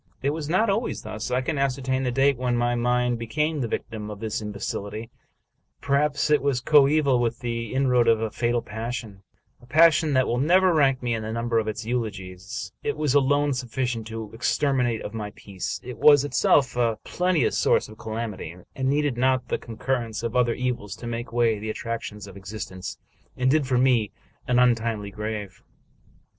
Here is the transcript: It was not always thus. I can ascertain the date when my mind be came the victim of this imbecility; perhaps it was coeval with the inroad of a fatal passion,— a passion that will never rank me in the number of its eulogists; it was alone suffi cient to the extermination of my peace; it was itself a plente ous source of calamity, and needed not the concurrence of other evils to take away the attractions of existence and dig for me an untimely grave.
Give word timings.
It 0.23 0.31
was 0.31 0.49
not 0.49 0.67
always 0.67 1.03
thus. 1.03 1.29
I 1.29 1.41
can 1.41 1.59
ascertain 1.59 2.01
the 2.01 2.11
date 2.11 2.35
when 2.35 2.57
my 2.57 2.73
mind 2.73 3.19
be 3.19 3.27
came 3.27 3.61
the 3.61 3.67
victim 3.67 4.09
of 4.09 4.19
this 4.19 4.41
imbecility; 4.41 5.11
perhaps 5.79 6.31
it 6.31 6.41
was 6.41 6.59
coeval 6.59 7.19
with 7.19 7.41
the 7.41 7.71
inroad 7.75 8.07
of 8.07 8.19
a 8.19 8.31
fatal 8.31 8.63
passion,— 8.63 9.21
a 9.61 9.67
passion 9.67 10.13
that 10.13 10.25
will 10.25 10.39
never 10.39 10.73
rank 10.73 11.03
me 11.03 11.13
in 11.13 11.21
the 11.21 11.31
number 11.31 11.59
of 11.59 11.67
its 11.67 11.85
eulogists; 11.85 12.71
it 12.81 12.97
was 12.97 13.13
alone 13.13 13.51
suffi 13.51 13.83
cient 13.83 14.07
to 14.07 14.29
the 14.31 14.35
extermination 14.35 15.05
of 15.05 15.13
my 15.13 15.31
peace; 15.35 15.79
it 15.83 15.99
was 15.99 16.25
itself 16.25 16.75
a 16.75 16.97
plente 17.05 17.45
ous 17.45 17.55
source 17.55 17.87
of 17.87 17.99
calamity, 17.99 18.55
and 18.75 18.89
needed 18.89 19.17
not 19.17 19.49
the 19.49 19.59
concurrence 19.59 20.23
of 20.23 20.35
other 20.35 20.55
evils 20.55 20.95
to 20.95 21.05
take 21.11 21.31
away 21.31 21.59
the 21.59 21.69
attractions 21.69 22.25
of 22.25 22.35
existence 22.35 22.97
and 23.37 23.51
dig 23.51 23.67
for 23.67 23.77
me 23.77 24.09
an 24.47 24.57
untimely 24.57 25.11
grave. 25.11 25.61